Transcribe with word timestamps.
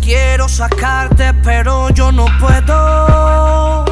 quiero 0.00 0.48
sacarte, 0.48 1.32
pero 1.44 1.88
yo 1.90 2.10
no 2.10 2.26
puedo. 2.40 3.84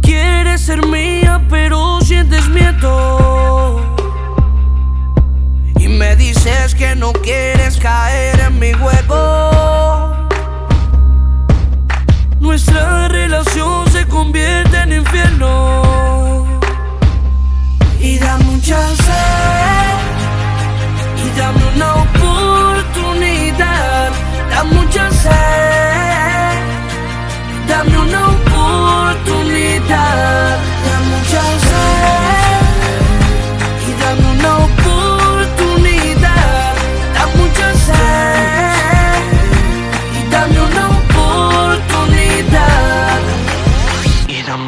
Quieres 0.00 0.60
ser 0.60 0.86
mía, 0.86 1.44
pero 1.50 2.00
sientes 2.00 2.48
miedo. 2.48 3.80
Y 5.76 5.88
me 5.88 6.14
dices 6.14 6.76
que 6.76 6.94
no 6.94 7.12
quieres 7.12 7.78
caer 7.78 8.38
en 8.38 8.60
mi 8.60 8.72
juego. 8.74 10.28
Nuestra 12.38 13.08
relación 13.08 13.90
se 13.90 14.06
convierte 14.06 14.82
en 14.82 14.92
infierno. 14.92 16.60
Y 17.98 18.18
da 18.18 18.38
mucha 18.38 18.94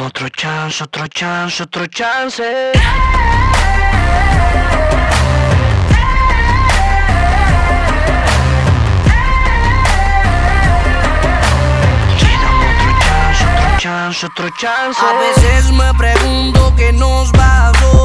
dame 0.01 0.07
otro 0.07 0.29
chance, 0.31 0.83
otro 0.83 1.07
chance, 1.09 1.63
otro 1.63 1.87
chance. 1.87 2.73
Chance, 13.79 14.27
otro 14.27 14.51
chance. 14.59 15.01
A 15.01 15.13
veces 15.21 15.73
me 15.73 15.93
pregunto 15.95 16.75
qué 16.77 16.93
nos 16.93 17.31
pasó. 17.33 18.00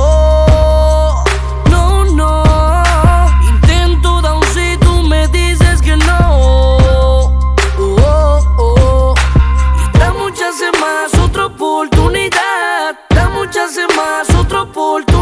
Muchas 13.66 13.96
más 13.96 14.30
otra 14.36 14.62
oportunidad. 14.62 15.15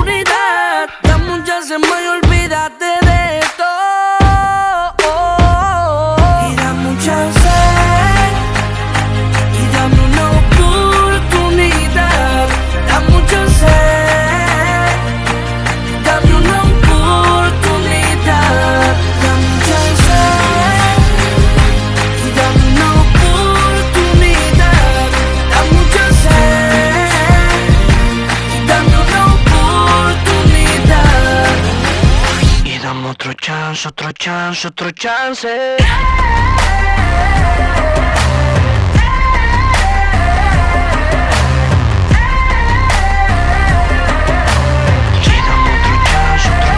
Otro 33.24 33.34
chance, 33.36 33.86
otro 33.86 34.12
chance, 34.12 34.66
otro 34.66 34.92
chance. 34.92 35.48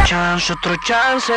Chance, 0.05 0.51
otro 0.51 0.75
chance, 0.85 1.34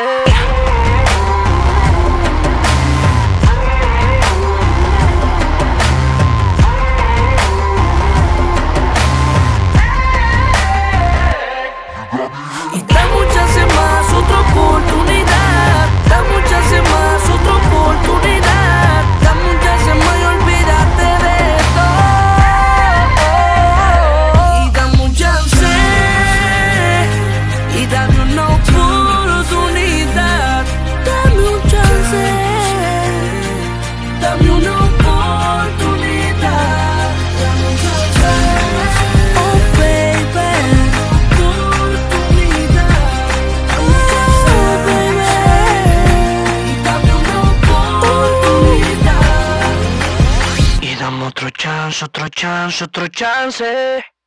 chance, 51.89 52.03
otro 52.03 52.29
chance, 52.29 52.83
otro 52.83 53.09
chance. 53.09 54.18